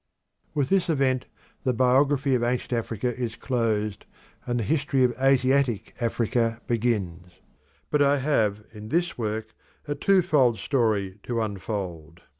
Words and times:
With 0.55 0.69
this 0.69 0.89
event 0.89 1.27
the 1.63 1.73
biography 1.75 2.33
of 2.33 2.41
ancient 2.41 2.73
Africa 2.73 3.15
is 3.15 3.35
closed, 3.35 4.05
and 4.47 4.59
the 4.59 4.63
history 4.63 5.03
of 5.03 5.13
Asiatic 5.21 5.93
Africa 6.01 6.59
begins. 6.65 7.33
But 7.91 8.01
I 8.01 8.17
have 8.17 8.63
in 8.73 8.89
this 8.89 9.15
work 9.15 9.53
a 9.87 9.93
twofold 9.93 10.57
story 10.57 11.19
to 11.21 11.39
unfold. 11.39 12.23